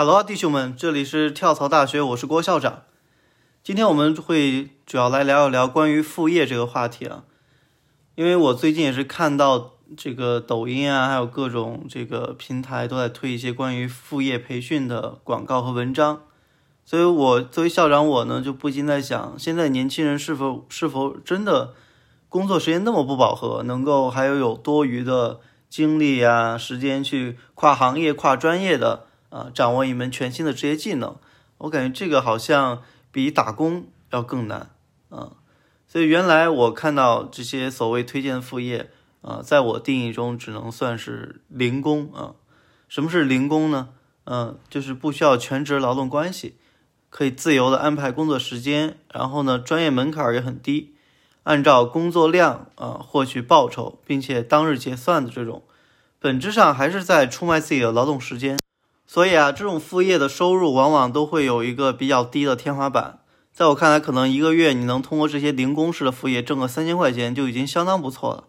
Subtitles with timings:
[0.00, 2.84] Hello，弟兄们，这里是跳槽大学，我是郭校长。
[3.64, 7.24] 今天我们会主要来聊一聊关于副业这个话题啊，
[8.14, 16.20] 因为我最近也是看到这个抖音啊，还有各种这个平台都在推一些关于副业培训的广告和文章，
[16.84, 21.74] 所以我作为校长，我呢就不禁在想，现在年轻人是否是否真的
[22.28, 29.07] 工作时间那么不饱和，能够还有有多余的精力啊时间去跨行业、跨专业的？
[29.30, 31.16] 啊，掌握一门全新的职业技能，
[31.58, 34.70] 我感觉这个好像比打工要更难
[35.08, 35.32] 啊。
[35.86, 38.90] 所以原来我看到这些所谓推荐副业
[39.22, 42.34] 啊，在我定义中只能算是零工啊。
[42.88, 43.90] 什么是零工呢？
[44.24, 46.56] 嗯，就是不需要全职劳动关系，
[47.08, 50.94] 可以自由的安排工作时间，然后呢，专业门槛也很低，
[51.44, 55.62] 按照工作量啊获取报酬，并且当日结算的这种，
[56.18, 58.58] 本质上还是在出卖自己的劳动时间。
[59.10, 63.20] 所以啊，这种副业的收入往往都会有一个比较低的天花板。
[63.54, 68.44] 在我看来，可能一个月你能通过这些零工式的副业挣个三千块钱就已经相当不错了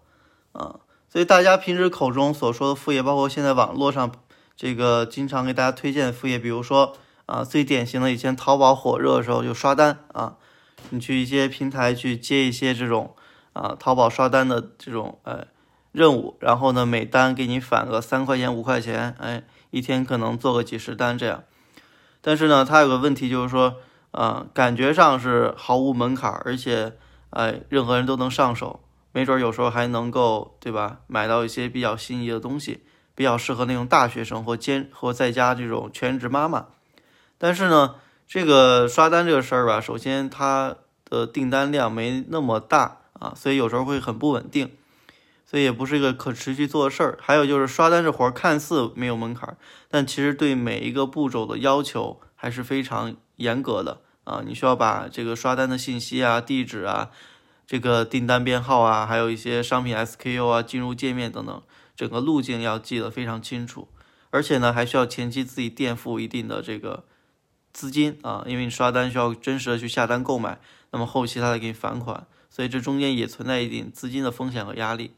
[0.51, 0.81] 啊。
[1.07, 4.11] 所以大家平时口中所说的副业，包括现在网络上
[4.57, 6.93] 这个经常给大家推荐的副业，比如说
[7.25, 10.35] 啊，最典型的以前淘宝火热的时候就刷单啊，
[10.89, 13.15] 你去一些平台去接一些这种
[13.53, 15.47] 啊淘宝刷单的这种呃
[15.93, 19.45] 任务，然后呢每单给你返个三块钱五块钱，哎。
[19.71, 21.43] 一天可能做个几十单这样，
[22.21, 23.75] 但是呢，它有个问题就是说，
[24.11, 26.93] 啊，感觉上是毫无门槛，而且，
[27.29, 30.99] 哎，任何人都能上手，没准有时候还能够，对吧？
[31.07, 36.67] 买到一些比较心仪的东西，比较适合那种大学生或兼或在家这种全职妈妈。
[37.37, 37.95] 但是呢，
[38.27, 44.71] 这个刷单这个事儿吧，首先它的订单量没那么大啊，所以有时候会很不稳定。
[45.49, 47.17] 所以也不是一个可持续做的事儿。
[47.19, 49.57] 还有就是刷单这活儿看似没有门槛，
[49.89, 54.43] 但其实对每一个步骤的要求还是非常严格的啊！
[54.45, 57.09] 你需要把这个刷单的信息啊、地址啊、
[57.65, 61.63] 这个订单编号啊，还有一些商品 SKU 啊、进入界面等等，
[61.95, 63.87] 整个路径要记得非常清楚。
[64.29, 67.05] 而且呢，还需要前期自己垫付一定的这个
[67.73, 70.59] 资金啊，因为你刷单需要真实的去下单购买，
[70.91, 75.13] 那么后期他再给你返款，所以这中间也存在一定资金的风险和压力。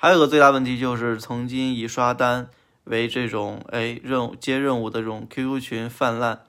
[0.00, 2.48] 还有个最大问题就是，曾经以刷单
[2.84, 6.44] 为这种哎任务接任务的这种 QQ 群泛滥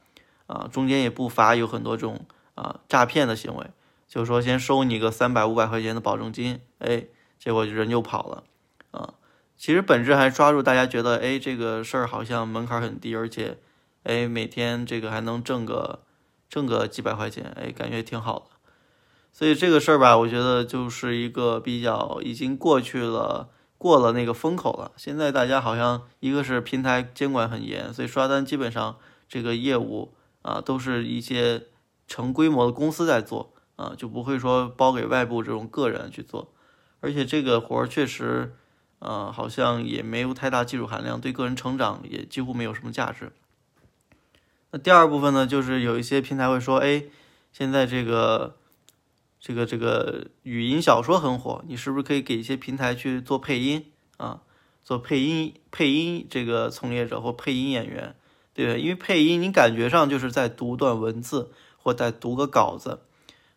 [0.45, 3.65] 啊，中间也不乏有很多这种啊诈骗的行为，
[4.07, 7.05] 就是说先收你个三百五百块钱的保证金，哎，
[7.39, 8.43] 结果人就跑了
[8.91, 9.15] 啊。
[9.57, 13.57] 其实本质还抓住大家觉得哎这个事儿好像门槛很低，而且
[14.03, 16.03] 哎每天这个还能挣个
[16.47, 18.45] 挣个几百块钱，哎感觉挺好的。
[19.39, 24.91] 所以这个事儿吧，我觉得就是一个比较已经过去了，过了那个风口了。
[24.97, 28.97] 现在大家好像一个是平台监管很严，所以刷单基本上
[29.29, 31.67] 这个业务啊都是一些
[32.05, 36.51] 成规模的公司在做啊，就不会说包给外部这种个人去做。
[36.99, 38.53] 而且这个活儿确实，
[38.99, 43.31] 呃，好像也没有太大技术含量，对个人成长也几乎没有什么价值。
[44.71, 47.05] 那第二部分呢，就是有一些平台会说，哎，
[47.53, 48.57] 现在这个。
[49.39, 53.85] 这个这个语音小说很火，你是不是可以给一些平台去做配音
[54.17, 54.41] 啊？
[54.83, 58.15] 做配音配音这个从业者或配音演员，
[58.53, 58.81] 对不对？
[58.81, 62.99] 因为配音你感觉上就是在读段文字或在读个稿子，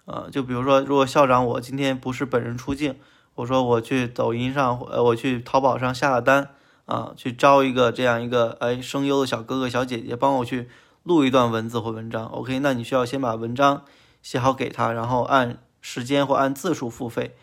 [0.04, 2.96] 啊，就比如说，如果校长我今天不是本人出镜，
[3.36, 6.50] 我说我去抖音上，呃，我去淘宝上下了单，
[6.84, 10.68] 啊，去招一个这样一个哎声优的小哥哥小姐姐帮我去
[11.02, 12.60] 录一段文字或文章，OK？
[12.60, 13.84] 那你需要先把文章
[14.22, 15.58] 写好给他，然后按。
[15.82, 17.34] 时间或按字数付费，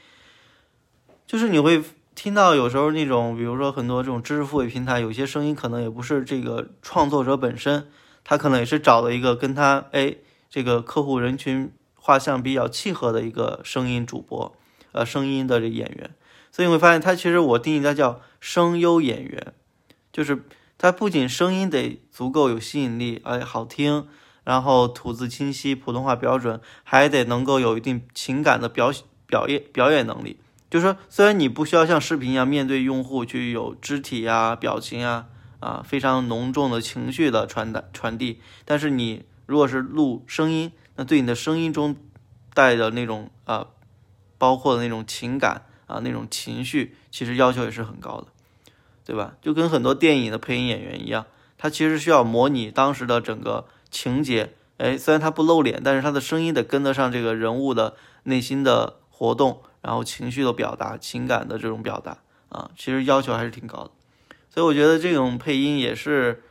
[1.27, 1.83] 就是你会
[2.15, 7.87] 听到有时候那种，比如说很多这种知识付费平台，有些声音可能也不是这个创作者本身，
[8.23, 10.15] 他可能也是找了一个跟他哎
[10.49, 14.55] 这个客户人群画像比较契合的一个声音主播，
[14.93, 16.15] 呃声音的这演员，
[16.51, 19.53] 所以你会发现他其实我定义他叫声优演员，
[20.13, 20.45] 就是
[20.77, 24.07] 他不仅声音得足够有吸引力，哎好听。
[24.49, 28.91] 然后吐字清晰，普通话标准，还得能够有一定情感的表
[29.27, 30.39] 表演表演能力。
[30.71, 35.27] 就是说，虽然你不需要像视频一样面对用户去有肢体啊、表情啊
[35.59, 41.95] 啊非常浓重的情绪的传达传递，但是你如果是录声音，那对你的声音中
[42.55, 43.67] 带的那种啊，
[44.39, 48.27] 包括的那种情感啊、那种情绪，其实要求也是很高的，
[49.05, 49.35] 对吧？
[49.43, 53.67] 就跟很多电影的配音演员一样，他其实需要模拟当时的整个。
[53.91, 62.17] 情节，哎，虽然他不露脸，但是他的声音得跟得上这个人物的内心的活动，然后情绪的表达、情感的这种表达
[62.49, 63.91] 啊，其实要求还是挺高的。
[64.49, 66.43] 所以我觉得这种配音也是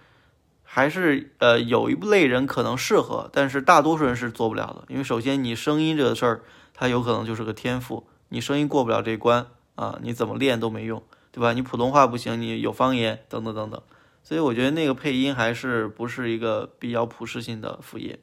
[0.63, 4.85] 还是呃有一类人可能适合，但是大多数人是做不了的。
[4.89, 6.43] 因为首先你声音这个事儿，
[6.75, 11.03] 它有可能就是个天赋，你声音过不了这关啊，你怎么练都没用，
[11.33, 11.53] 对吧？
[11.53, 13.83] 你普通话不行，你有方言等等等等。
[14.29, 18.19] 所以我觉得那个配音还是不是一个比较普适性的副业。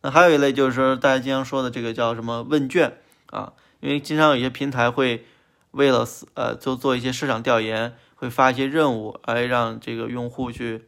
[0.00, 3.52] 那还有一类就是说大家经常说的这个叫什么问卷啊？
[3.78, 5.24] 因为经常有些平台会
[5.70, 6.04] 为了
[6.34, 10.86] 呃做做一些市场调研，会发一些任务来让这个用户去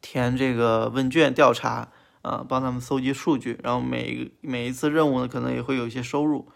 [0.00, 1.88] 填这个问卷调查
[2.22, 6.46] 啊，帮他们搜集数据，然后每每一次任务呢可能也会有一些收入，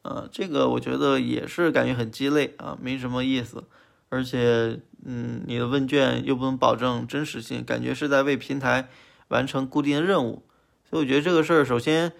[0.00, 3.64] 呃，这个我觉得也是感觉很鸡肋啊，没什么意思，
[4.08, 8.88] 而且嗯，你的问卷又不能保证真实性，感觉是在为平台
[9.28, 10.44] 完成固定的任务。
[10.88, 12.12] 所以我觉得这个事儿，首先，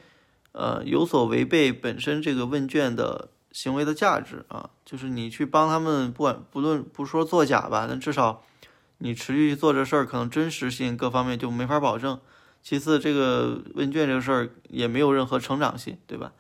[0.53, 8.43] 呃，有所违背本身这个问卷的行为的价值啊，就是你去帮他们，不管不论不说作假吧，但至少
[8.99, 12.21] 你持续做这事儿，可能真实性各方面就没法保证。
[12.63, 16.33] 其次，这个问卷这个事儿也没有任何成长性，对吧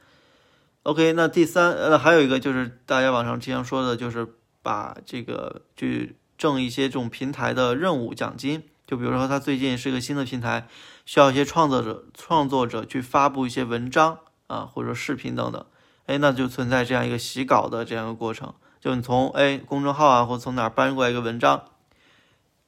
[0.82, 4.26] ？OK，那第三，呃，还有一个就是大家网上经常说的，就是
[4.66, 8.64] 把这个去挣一些这种平台的任务奖金。
[8.84, 10.66] 就比如说，他最近是个新的平台，
[11.04, 14.18] 需要一些创作者创作者去发布一些文章
[14.48, 15.64] 啊，或者视频等等，
[16.06, 18.52] 哎，那就存在这样一个洗稿的这样一个过程。
[18.80, 21.64] 就你从哎公众号啊，或从哪儿搬过来一个文章，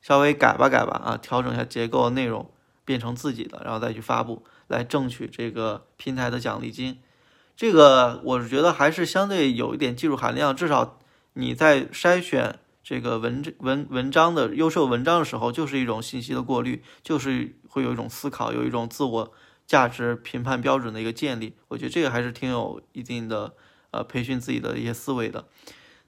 [0.01, 2.49] 稍微改吧改吧啊，调整一下结构内容，
[2.85, 6.99] 变成自己的，然后再去发布，来挣取这个平台的奖励金。
[7.57, 10.98] 这个我是觉得还是相对有一点技术含量，至少
[11.39, 12.59] 你在筛选。
[12.81, 19.31] 这个文文文章的优秀文章的时候，就是一种信息的过滤，就是会有一种思考，有一种自我
[19.67, 21.53] 价值评判标准的一个建立。
[21.69, 23.53] 我觉得这个还是挺有一定的
[23.91, 25.47] 呃培训自己的一些思维的。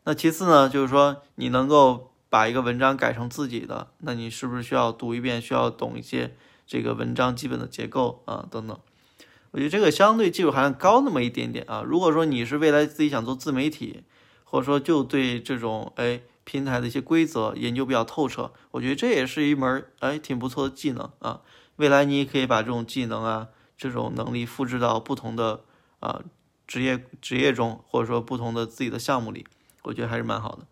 [0.05, 6.35] 那其次呢，就是说你能够把一个文章改成自己的，那你是不是需要读一遍，需要懂一些
[6.67, 8.81] 这个文章基本的结构啊等等？
[9.51, 11.83] 我觉得这个相对技术含量高那么一点点啊。
[11.85, 14.03] 如果说你是未来自己想做自媒体，
[14.51, 16.21] 或者说就对这种哎。
[16.43, 21.43] 平台的一些规则研究比较透彻，我觉得这也是一门哎挺不错的技能啊。
[21.77, 23.49] 未来你也可以把这种技能啊
[23.79, 25.61] 这种能力复制到不同的
[26.01, 26.23] 啊
[26.67, 29.47] 职业职业中，或者说不同的自己的项目里，
[29.85, 30.67] 我觉得还是蛮好的。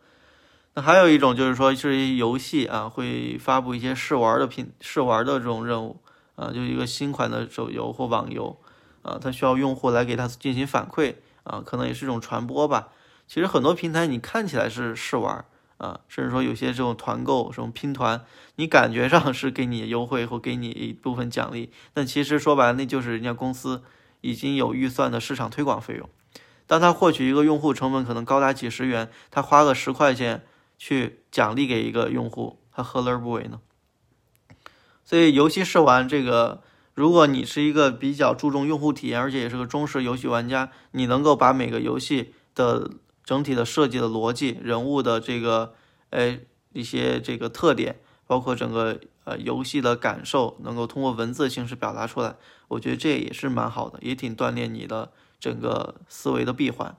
[0.74, 6.00] 那还有一种就是说是游戏啊会发布一些试玩的品试玩的这种任务
[6.34, 8.58] 啊，就一个新款的手游或网游
[9.02, 11.14] 啊，它需要用户来给它进行反馈
[11.44, 12.88] 啊，可能也是一种传播吧。
[13.28, 15.44] 其实很多平台你看起来是试玩。
[15.78, 18.24] 啊，甚至说有些这种团购、什么拼团，
[18.56, 23.84] 你感觉上是给你优惠或给你一部分奖励，但其实说白了，那就是人家公司
[24.20, 26.10] 已经有预算的市场推广费用。
[26.66, 30.44] 当他获取一个用户成本可能高达几十元，他花个十块钱
[30.76, 33.60] 去奖励给一个用户，他何乐而不为呢？
[35.04, 42.90] 所以游戏试玩这个，如果你是一个比较注重用户体验，而且也是个忠实游戏玩家，你能够把每个游戏的。
[43.28, 45.74] 整体的设计的逻辑、人物的这个，
[46.08, 46.38] 呃，
[46.72, 52.36] 一些这个特点，包括整个呃游戏的感受，能够通过文字形式表达出来，
[52.68, 56.96] 我觉得这也是蛮好的，也挺锻炼你的整个思维的闭环，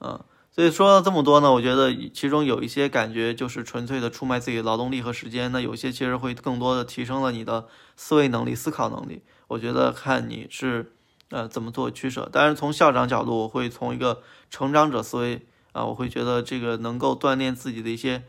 [0.00, 0.18] 嗯，
[0.50, 10.90] 所以说了这么多呢，我觉得其中有一些感觉就是纯粹的出卖自己的劳动力和时间，那有些其实会更多的提升了你的思维能力、思考能力，我觉得看你是。
[11.30, 12.28] 呃，怎么做取舍？
[12.32, 18.22] 当然，从校长角度，我会从一个成长者思维啊，我会觉得这个能够锻炼自己的一些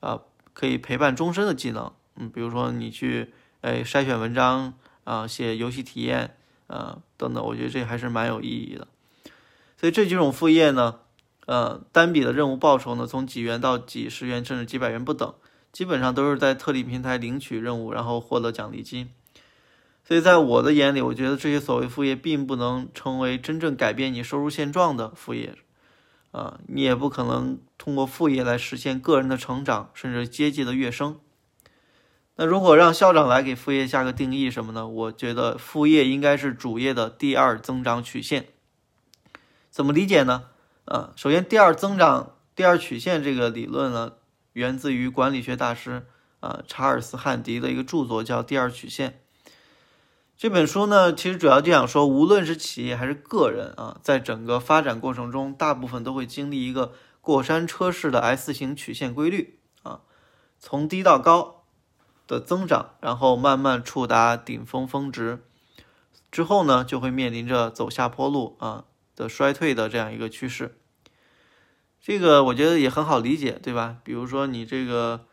[0.00, 0.20] 啊，
[0.52, 1.92] 可以陪伴终身的技能。
[2.16, 6.36] 嗯，比如说你去哎筛选文章啊，写游戏体验
[6.68, 8.86] 啊等等，我觉得这还是蛮有意义的。
[9.76, 11.00] 所以这几种副业呢，
[11.46, 15.34] 呃，单笔的任务报酬呢，从几元到几十元甚至几百元不等，
[15.72, 19.10] 基本上都是在特定平台领取任务，然后获得奖励金。
[20.08, 25.54] 所以在我的眼里，我觉得这些所谓副业并不能成为真正改变你收入现状的副业，
[26.30, 31.20] 啊，你也不可能通过副业来实现个人的成长，甚至阶级的跃升。
[32.36, 34.88] 那如果让校长来给副业下个定义什么呢？
[34.88, 38.46] 我觉得副业应该是主业的第二增长曲线。
[39.70, 40.44] 怎么理解呢？
[40.86, 44.12] 啊，首先第二增长、第二曲线这个理论呢，
[44.54, 46.06] 源自于管理学大师
[46.40, 49.10] 啊查尔斯·汉迪的一个著作，叫《第二曲线》。
[50.38, 60.02] 这本书呢，其实主要就想说，无论是企业还是个人啊，在整个发展过程中，大部分都会经历一个过山车式的 S 型曲线规律啊，
[60.60, 61.64] 从低到高
[62.28, 65.42] 的增长，然后慢慢触达顶峰峰值，
[66.30, 68.84] 之后呢，就会面临着走下坡路啊
[69.16, 70.78] 的衰退的这样一个趋势。
[72.00, 73.96] 这个我觉得也很好理解，对吧？
[74.04, 75.26] 比如说你这个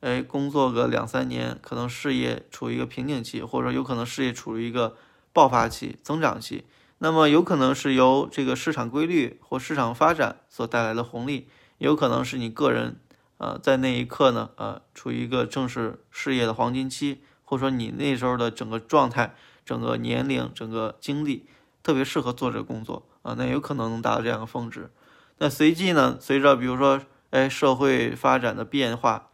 [0.00, 4.94] 哎，工作个两三年，可能事业处于一个瓶颈期，或者有可能事业处于一个
[5.32, 6.64] 爆发期、增长期。
[6.98, 11.48] 那么有可能是由这个市场规律或市场发展所带来的红利，
[11.78, 13.00] 有可能是你个人
[13.38, 19.34] 啊在那一刻呢啊处于一个正是事业的黄金期，或者说你那时候的整个状态、
[19.64, 21.46] 整个年龄、整个经历
[21.82, 24.90] 特别适合做这个工作啊，那有可能能达到这样的峰值。
[25.38, 27.00] 那随即呢，随着比如说
[27.30, 29.30] 哎社会发展的变化。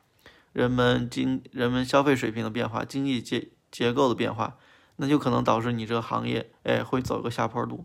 [0.53, 4.57] 人们经人们消费水平的变化，经济结结构的变化，
[4.97, 7.85] 那就可能导致你这个行业，哎，会走个下坡路。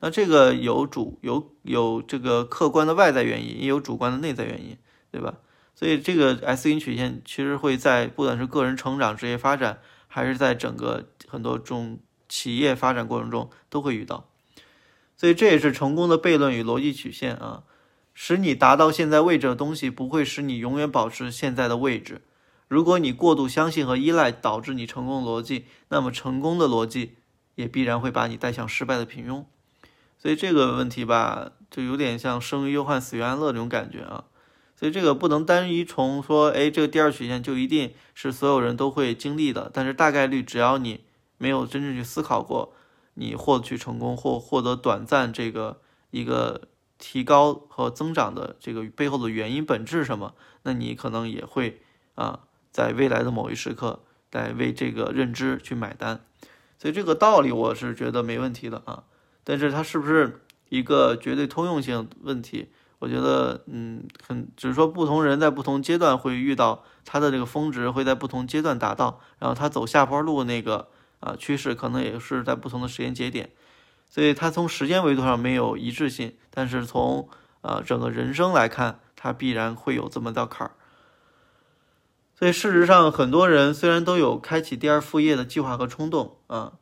[0.00, 4.76] 那这个有主有有这个客观的外在原因，也有主观的内在原因，
[5.10, 5.34] 对吧？
[5.74, 14.28] 所以这个 S 型曲线其实会在不管是个人成长、职业发展，还是在整个很多种企业发展过程中都会遇到。
[15.16, 17.64] 所以这也是成功的悖论与逻辑曲线啊。
[18.18, 22.22] 使你达到现在位置的东西，不会使你永远保持现在的位置。
[22.66, 27.16] 如果你过度相信和依赖导致你成功的逻辑，那么成功的逻辑
[27.56, 29.44] 也必然会把你带向失败的平庸。
[30.16, 34.24] 所以这个问题吧，就有点像生于忧患，死于安乐那种感觉啊。
[34.74, 39.70] 所以这个不能单一从说，哎，这个第二曲线就一定是所有人都会经历的。
[39.74, 41.04] 但是大概率，只要你
[41.36, 42.72] 没有真正去思考过，
[43.12, 46.62] 你获取成功或获得短暂这个一个。
[46.98, 50.34] 提高和增长的这个背后的原因本质什么？
[50.62, 51.80] 那你可能也会
[52.14, 52.40] 啊，
[52.72, 54.00] 在未来的某一时刻
[54.32, 56.20] 来为这个认知去买单。
[56.78, 59.04] 所以这个道理我是觉得没问题的啊，
[59.44, 62.68] 但是它是不是一个绝对通用性问题？
[62.98, 70.88] 我觉得嗯，很只是说不同人在不同阶段会遇到他的这个峰值会在不同阶段达到，然后他走下坡路那个
[71.20, 73.50] 啊趋势可能也是在不同的时间节点。
[74.08, 77.28] 所以它从时间维度上没有一致性，但是从
[77.60, 80.72] 呃整个人生来看，它必然会有这么道坎儿。
[82.34, 86.74] 所以事实上，很多人虽然都有开启第二副业的计划和冲动啊，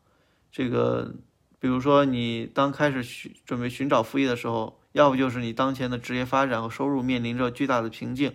[0.53, 1.15] 这个
[1.59, 8.33] 比如说你当开始寻准备寻找副业的时候，要不就是你当前的职业发展和收入面临着巨大的瓶颈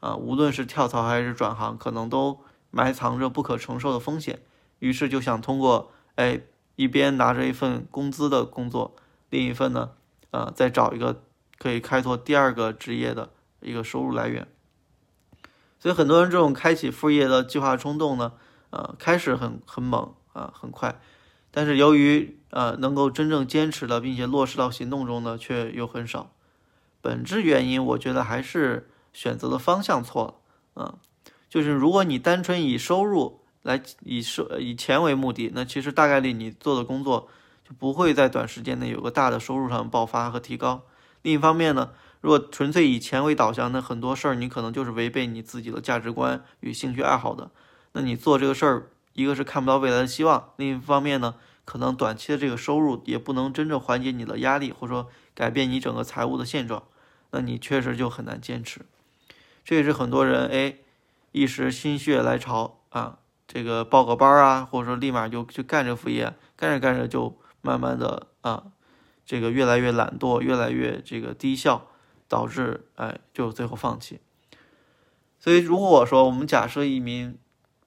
[0.00, 4.40] 啊，无论是跳槽还是转行，可能都埋藏着不可承受的风险，
[4.80, 6.40] 于是就想通过哎。
[6.80, 8.96] 一边拿着一份工资的工作，
[9.28, 9.90] 另一份呢，
[10.30, 11.22] 呃，再找一个
[11.58, 13.28] 可以开拓第二个职业的
[13.60, 14.48] 一个收入来源。
[15.78, 18.32] 所以很多人这种开启副业的计划冲动呢，
[18.70, 20.98] 呃，开始很很猛啊，很快，
[21.50, 26.32] 但是由于呃能够真正坚持的并且落实到行动中呢，却又很少。
[27.02, 30.40] 本质原因，我觉得还是选择的方向错
[30.74, 30.94] 了，啊，
[31.50, 33.39] 就是如果你单纯以收入。
[33.62, 37.28] 来以收以钱为目的，那其实大概率你做的工作
[37.62, 40.82] 就不会在短时间内有个大的收入上爆发和提高。
[41.22, 41.90] 另一方面呢，
[42.22, 47.50] 如果纯粹以钱为导向，那很多事儿你可能就是违背你自己的价值观与兴趣爱好的。
[47.92, 51.34] 那你做这个事儿，一个是看不到未来的希望，另一方面呢，
[51.66, 56.82] 可能短期的这个收入也不能真正缓解你的压力，或者说改变你整个财务的现状，
[57.32, 58.80] 那你确实就很难坚持。
[59.62, 60.76] 这也是很多人哎
[61.32, 63.18] 一时心血来潮啊。
[63.52, 68.66] 这个报个班啊，或者说立马就就干这副业，干着干着就慢慢的啊，
[69.26, 71.88] 这个越来越懒惰，越来越这个低效，
[72.28, 74.20] 导致哎就最后放弃。
[75.40, 77.38] 所以如果我说我们假设一名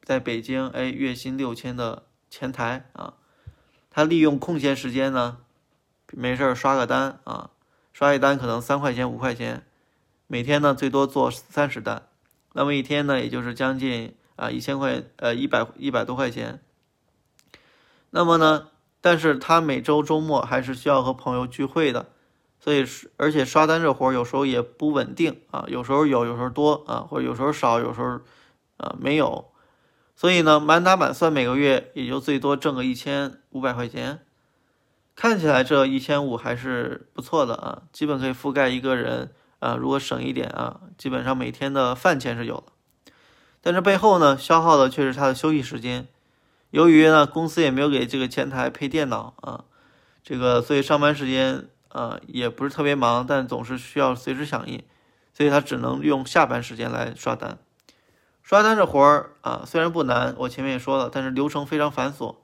[0.04, 3.14] 在北京哎月薪六千的前台啊，
[3.90, 5.38] 他利用空闲时间呢，
[6.12, 7.52] 没事刷个单啊，
[7.94, 9.66] 刷一单可能三块钱五块钱，
[10.28, 12.06] 每天呢最多做三十单，
[12.52, 14.14] 那么一天呢也就是将近。
[14.44, 16.60] 啊，一千块，呃，一百一百多块钱。
[18.10, 18.68] 那么呢，
[19.00, 22.08] 但是他每周周末还是需要和朋友聚会的，
[22.60, 22.86] 所以
[23.18, 28.20] 而且刷单这活儿有时候也不稳定啊，有时候有，有时候多啊，或者有时候少，有时候
[28.78, 29.50] 啊没有。
[30.16, 34.20] 所以呢，满打满算每个月也就最多挣个一千五百块钱。
[35.16, 42.73] 看起来这一千五还是不错的啊，基本可以覆盖一个人啊，如果省一点啊，基本上每天的饭钱是有的。
[43.66, 46.06] 但是背后呢，消耗的却是他的休息时间。
[46.72, 49.64] 由于呢，公司也没有给这个前台配电脑啊，
[50.22, 54.84] 这个所以上班时间啊也不是特别忙，但总是需要随时响应，
[55.34, 57.58] 所以他只能用下班时间来刷单。
[58.42, 62.36] 刷单这活儿啊，虽然不难，我前面也说了，但是流程非常繁琐，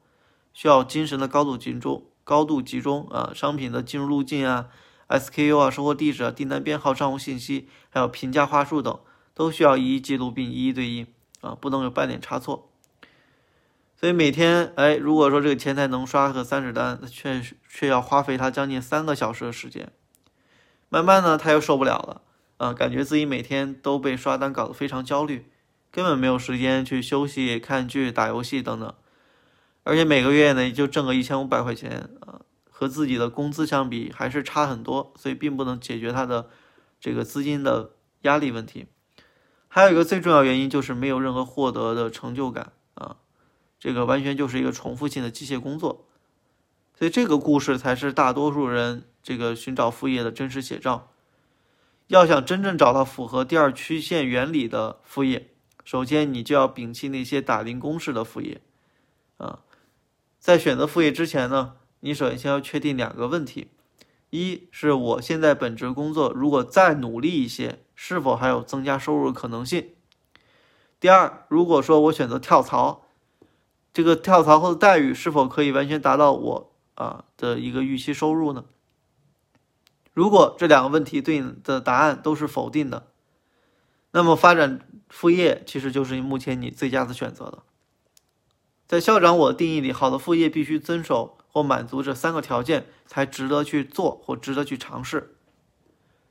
[0.53, 3.31] 需要精神的高度集中、高度集中啊。
[3.35, 4.67] 商品的进入路径啊、
[5.09, 8.97] SKU 啊、收货地址啊、订单编号、账户信息，还有评价话术等。
[9.39, 11.07] 都需要一一记录并一一对应
[11.39, 12.69] 啊，不能有半点差错。
[13.95, 19.93] 所以每天，哎，如果说这个前台能刷个三十单，那却却要花费他将近三个小时的时间。
[20.89, 22.21] 慢慢呢，他又受不了了
[22.57, 25.49] 啊，感觉自己每天都被刷单搞得非常焦虑，
[25.89, 28.93] 根本没有时间去休息、看剧、打游戏等等，
[29.85, 36.49] 而且每个月呢也就挣个一千五百块钱啊，和自己的工资相比还是差很多，所以并不能解决他的
[36.99, 37.91] 这个资金的
[38.23, 38.87] 压力问题。
[39.69, 43.15] 还有一个最重要原因就是没有任何获得的成就感啊，
[43.79, 46.05] 这个完全就是一个重复性的机械工作。
[46.97, 51.11] 所以这个故事才是大多数人这个寻找副业的真实写照。
[52.07, 55.51] 要想真正找到符合第二曲线原理的副业，
[55.85, 58.59] 首先你就要摒弃那些打零工式的副业。
[59.37, 59.59] 啊，
[60.39, 63.67] 在选择副业之前呢，你首先要确定两个问题：
[64.31, 69.89] 一是我现在本职工作如果再努力一些，是否还有增加收入的可能性？
[71.01, 73.05] 第二，如果说我选择跳槽，
[73.93, 76.71] 这个跳槽后的待遇是否可以完全达到我？
[76.95, 78.63] 啊的一个预期收入呢？
[80.13, 83.07] 如果这两个问题对应的答案都是否定的，
[84.11, 84.79] 那么发展
[85.09, 87.63] 副业其实就是目前你最佳的选择了。
[88.87, 95.35] 在校长我的定义里，好的副业必须遵守或满足这三个条件，才值得去做或值得去尝试。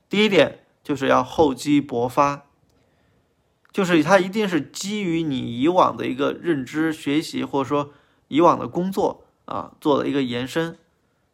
[0.09, 2.47] 第一点就是要厚积薄发，
[3.71, 7.91] 就是它一定是基于你以往的一个认知、学习，或者说
[8.27, 9.25] 以往的工作。
[9.45, 10.77] 啊，做了一个延伸，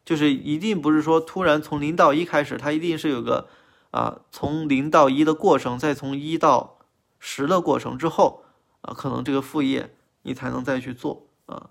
[0.02, 3.48] 就是一定不是说突然从零到一开始，它一定是有个
[3.92, 6.78] 啊从零到一的过程，再从一到
[7.18, 8.44] 十的过程之后
[8.82, 11.70] 啊，可能这个副业你才能再去做啊。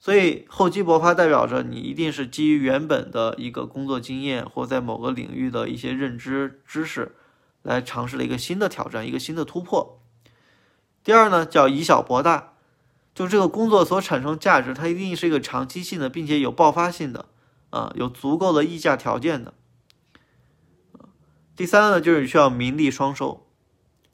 [0.00, 7.14] 所以厚积薄发代表着你一定是基于原本的一个工作经验或在某个领域的一些认知知识
[7.62, 10.00] 来尝试了一个新的挑战，一个新的突破。
[11.04, 12.54] 第二呢，叫以小博大。
[13.12, 17.26] 就这个工作所产生价值，它一定是一个长期性的，并且有爆发性的，
[17.68, 19.52] 啊，有足够的溢价条件的。
[21.56, 23.46] 第三呢，就是需要名利双收，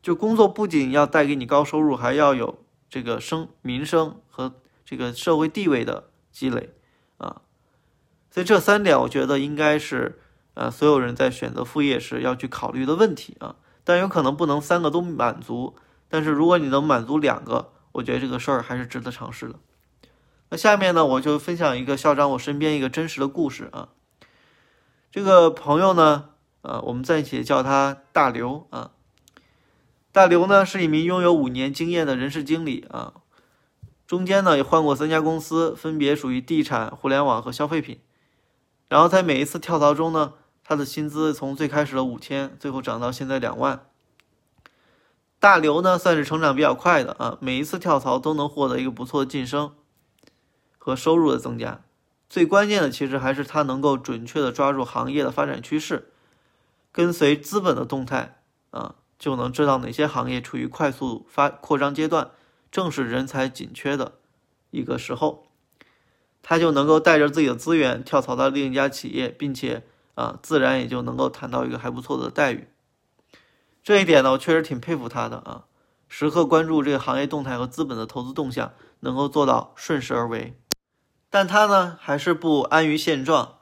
[0.03, 4.26] 就工作不仅要带给你高收入，还要有这个声名声和
[4.87, 6.71] 这个社会地位的积累，
[7.19, 7.43] 啊，
[8.31, 10.19] 所以这三点我觉得应该是
[10.55, 15.77] 呃所有人在选择副业时要去考虑的问题啊，但有可能不能三个都满足，
[16.09, 17.73] 但是如果你能满足两个。
[17.97, 19.55] 我觉得这个事儿还是值得尝试的。
[20.51, 23.89] 那下面呢，我就分享一个校长我身边一个真实的故事啊。
[25.11, 26.29] 这个朋友呢，
[26.61, 28.91] 呃，我们暂且叫他大刘啊。
[30.13, 33.15] 大刘呢是一名拥有五年经验的人事经理啊，
[34.07, 38.01] 中间呢也换过三家公司，分别属于地产、互联网和消费品。
[38.89, 43.87] 然后在每一次跳槽中呢，他的薪资从最开始的五千，最后涨到现在两万。
[45.41, 49.73] 大刘呢，算是成长比较快的啊，每一次跳槽都能获得一个不错的晋升
[50.79, 51.83] 和收入的增加。
[52.29, 56.13] 最关键的其实还是他能够准确的抓住行业的发展趋势，
[56.91, 58.41] 跟随资本的动态
[58.71, 62.31] 啊，就能知道哪些行业处于快速发扩张阶段，
[62.77, 64.19] 正是人才紧缺的
[64.71, 65.47] 一个时候，
[66.43, 69.83] 他就能够带着自己的资源跳槽到另一家企业，并且
[70.15, 72.69] 啊，自然也就能够谈到一个还不错的待遇。
[73.83, 75.65] 这一点呢，我确实挺佩服他的啊，
[76.07, 80.55] 时刻关注这个行业动态和资本的投资动向，能够做到顺势而为。
[81.31, 83.57] 但他呢，还是不安于现状，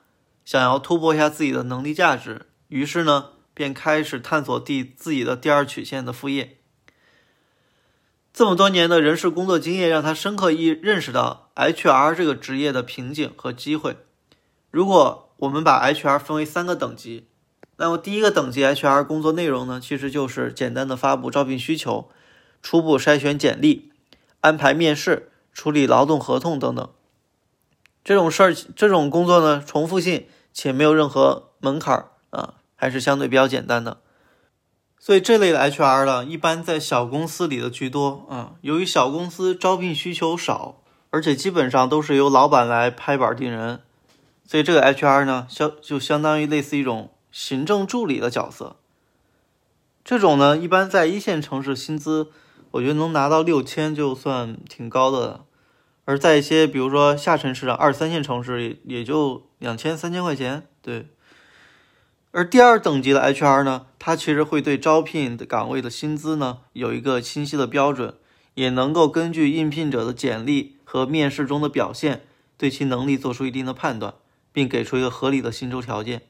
[0.44, 6.59] 想要突破一下自己的能力价值，于是呢，便开始探索第自己的第二曲线的副业。
[8.34, 13.96] 这么多年的人事工作经验，让他深刻意认识到 HR 这个职业的瓶颈和机会。
[14.72, 17.28] 如果我们把 HR 分为三个等级。
[17.76, 22.10] 那么第一个等级 HR 工作内容呢，其实就是简单的发布招聘需求、
[22.60, 23.92] 初步筛选简历、
[24.40, 26.90] 安排面试、处理劳动合同等等。
[28.02, 33.98] 这种事儿，这种工作呢，重复性且没有任何门槛啊，还是相对比较简单的。
[35.04, 38.54] 所以这类的 HR 呢，一般在小公司里的居多啊。
[38.62, 43.82] 由于小公司招聘需求少，而且基本上都是由老板来拍板定人，
[44.46, 47.10] 所以这个 HR 呢，相就相当于类似一种。
[47.30, 48.76] 行政助理的角色，
[50.02, 52.28] 这种呢，一般在一线城市薪资，
[52.70, 55.44] 我觉得能拿到六千就算挺高的了。
[56.06, 60.66] 而在一些比如说下沉市场、二三线城市，也也就两千、三千块钱。
[60.80, 61.08] 对。
[62.36, 68.16] 而第二等级的 HR 呢，他其实会对招聘的岗位的薪资呢有一个清晰的标准，
[68.54, 72.24] 也能够根据应聘者的简历和面试中的表现，
[72.58, 74.14] 对其能力做出一定的判断，
[74.52, 76.22] 并给出一个合理的薪酬条件。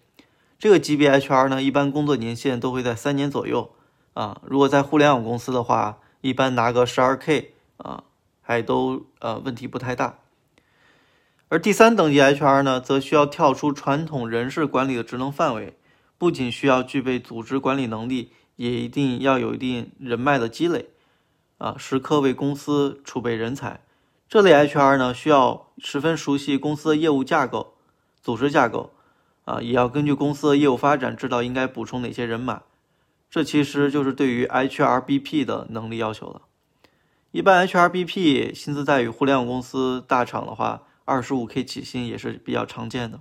[0.58, 3.70] 这个级别 HR 呢，一般工作年限都会在三年左右
[4.12, 4.42] 啊。
[4.44, 8.04] 如果在互联网公司的话，一般拿个十二 K 啊，
[8.42, 10.18] 还都呃问题不太大。
[11.48, 15.74] 而第三等级 HR 呢，则需要跳出传统人事管理的职能范围，
[16.16, 20.90] 不仅需要具备组织管理能力，也一定要有一定人脉的积累，
[21.58, 23.80] 啊，时刻为公司储备人才。
[24.28, 27.74] 这类 HR 呢，需要十分熟悉公司的业务架构、
[28.22, 28.92] 组织架构，
[29.44, 32.62] 啊，也要根据公司的业务发展，知道应该补充哪些人马。
[33.30, 36.42] 这其实就是对于 HRBP 的能力要求了。
[37.32, 43.18] 一般 HRBP 薪资待遇，互联网公司大厂的话，二十五 K 起薪也是比较常见的。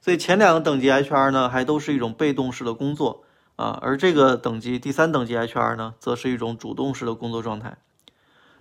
[0.00, 3.24] 所以前两个等级 HR 呢，还都是一种被动式的工作
[3.56, 7.78] 啊，而这个等级第三等级 HR 呢，则是一种主动式的工作状态。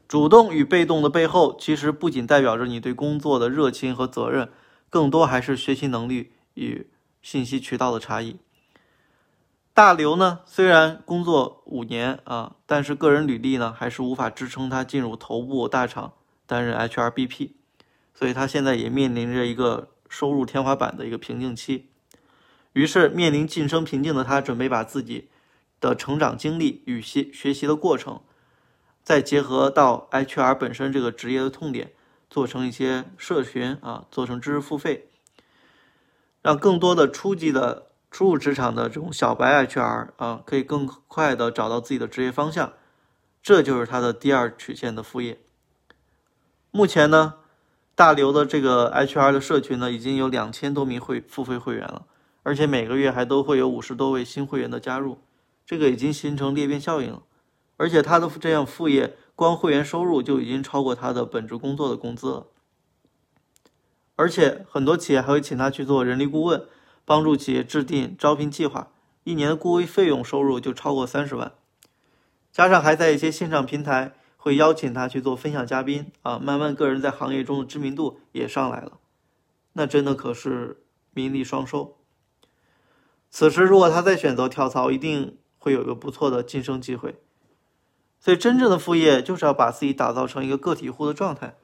[0.07, 4.49] 主动与被动的背后，其实不仅代表着你对工作的热情和责任，
[4.89, 6.87] 更多还是学习能力与
[7.21, 8.37] 信息渠道的差异。
[9.73, 16.13] 大刘呢，虽然工作五年啊，但是个人履历呢，还是无法支撑他进入头部大厂
[16.47, 17.51] 担任 HRBP，
[18.15, 21.89] 所以他现在也面临着一个收入天花板的一个瓶颈期。
[22.73, 25.29] 于是，面临晋升瓶颈的他，准备把自己
[25.79, 28.21] 的成长经历与学学习的过程，
[29.03, 31.93] 再结合到 HR 本身这个职业的痛点，
[32.29, 35.09] 做成一些社群啊，做成知识付费，
[36.41, 37.87] 让更多的初级的。
[38.09, 42.71] 初入职场的这种小白 HR 啊，可以更快的找到自己的职业方向，
[43.43, 45.39] 这就是他的第二曲线的副业。
[46.71, 47.35] 目前呢，
[47.97, 52.05] 大刘的这个 HR 的社群呢，已经有两千多名会付费会员了，
[52.43, 55.17] 而且每个月还都会有五十多位新会员的加入，
[55.65, 57.23] 这个已经形成裂变效应了。
[57.75, 62.45] 而且他的这样副业，光会员收入就已经超过他的本职工作的工资了。
[64.15, 66.67] 而且很多企业还会请他去做人力顾问。
[67.03, 68.89] 帮助企业制定招聘计划，
[69.23, 71.53] 一年的顾问费用收入就超过三十万，
[72.51, 74.13] 加上还在一些线上平台
[74.47, 78.93] 会邀请他去做分享嘉宾啊，慢慢个人在行业中的知名度也上来了，
[79.73, 80.81] 那真的可是
[81.13, 81.97] 名利双收。
[83.29, 87.15] 此时如果他再选择跳槽，一定会有一个不错的晋升机会。
[88.19, 91.55] 所以真正的副业就是要把自己打造成一个个体户的状态。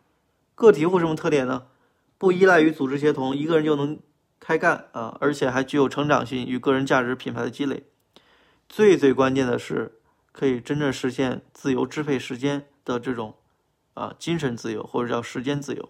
[0.53, 1.63] 个体户什么特点呢？
[2.17, 3.99] 不依赖于组织协同，一个人就能。
[4.45, 7.85] 开干啊，而且还具有成长性与个人价值品牌的积累。
[8.67, 10.01] 最最关键的是，
[10.33, 13.35] 可以真正实现自由支配时间的这种
[13.93, 15.89] 啊精神自由或者叫时间自由。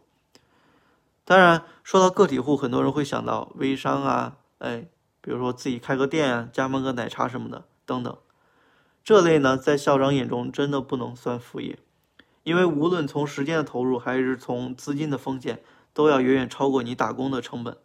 [1.25, 4.87] 当然，说到个体户，很多人会想到微商啊，哎，
[5.21, 8.17] 比如说自己开个店啊，加盟个奶茶什么的等等。
[9.05, 11.79] 这类呢，在校长眼中真的不能算副业，
[12.43, 15.61] 因为无论从时间的投入还是从资金的风险，
[15.93, 17.77] 都要远远超过你打工的成本。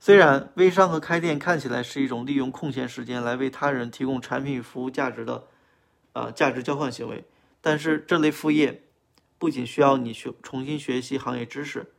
[0.00, 5.44] 虽然微商和开店看起来是一种利用空闲时间来为他人提供产品与服务价值的，
[6.12, 7.24] 啊价值交换行为，
[7.68, 8.82] 但是这类副业
[9.36, 11.92] 不仅需要你学重新学习行业知识，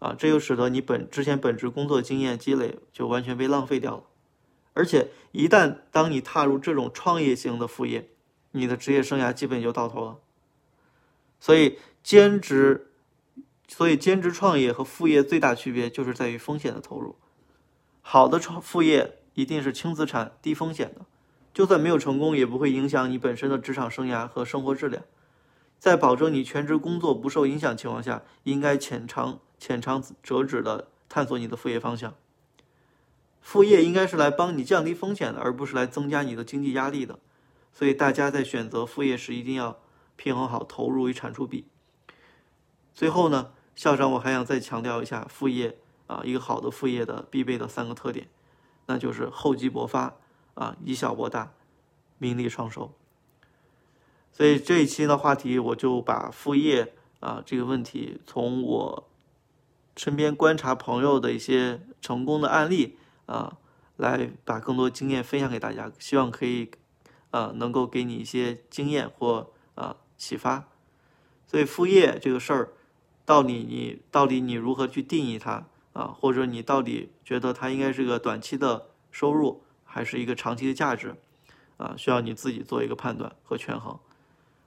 [0.00, 4.02] 啊这又使得你本之前本职工作经验积累就完全被浪费掉了，
[4.74, 8.10] 而且一旦当你踏入这种创业型的副业，
[8.50, 10.18] 你的职业生涯基本就到头了。
[11.38, 12.90] 所以兼职，
[13.68, 17.14] 所以兼职创业和副业最大区别就是在于风险的投入。
[18.00, 21.06] 好的创副业一定是轻资产、低风险的，
[21.52, 25.02] 就算没有成功，也不会影响你本身的职场生涯和生活质量。
[25.78, 32.14] 在保证你全职工作不受影响情况下，应该浅尝浅尝辄止的探索你的副业方向。
[33.40, 37.18] 副业应该是来帮你降低风险的，而不是来增加你的经济压力的。
[37.72, 39.78] 所以大家在选择副业时，一定要
[40.16, 41.66] 平衡好投入与产出比。
[42.94, 45.78] 最后呢，校长我还想再强调一下副业。
[46.08, 48.28] 啊，一个好的副业的必备的三个特点，
[48.84, 50.14] 那就是厚积薄发
[50.54, 51.52] 啊，以小博大，
[52.18, 52.92] 名利双收。
[54.32, 59.08] 所以这一期的话题，我就把副业啊这个问题，从我
[59.96, 63.58] 身边观察朋友的一些成功的案例啊，
[63.96, 66.70] 来把更多经验分享给大家，希望可以
[67.30, 70.68] 啊能够给你一些经验或啊启发。
[71.46, 72.72] 所以副业这个事儿，
[73.26, 75.66] 到底你到底你如何去定义它？
[75.92, 79.62] 啊，或者你到底觉得它应该是个短期的收入，
[79.92, 81.14] 还是一个长期的价值？
[81.76, 83.98] 啊，需要你自己做一个判断和权衡，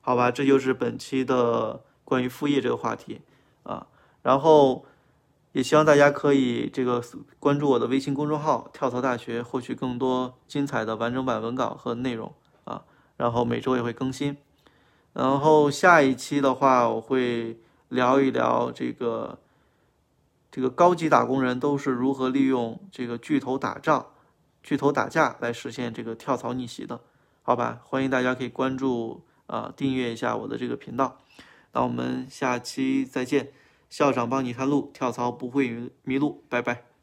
[0.01, 0.29] 好吧？
[0.29, 3.21] 这就是本期的关于副业这个话题
[3.63, 3.87] 啊。
[4.21, 4.85] 然后
[5.53, 7.01] 也希望大家可以这个
[7.39, 12.31] 关注我的微信公众号“跳槽大学”，获取更多精彩的完整版文稿和内容
[12.65, 12.83] 啊。
[13.17, 14.37] 然后每周也会更新。
[15.13, 17.57] 然后下一期的话，我会
[17.89, 19.39] 聊一聊这个。
[20.51, 24.05] 这个高级打工人都是如何利用这个巨头打仗、
[24.65, 26.99] 巨头打架来实现这个跳槽逆袭的？
[27.43, 31.19] 好吧，欢迎大家可以关注啊，订阅一下我的这个频道。
[31.73, 33.51] 那我们下期再见，
[33.91, 36.94] 校长帮你探路，跳槽不会迷路，拜拜。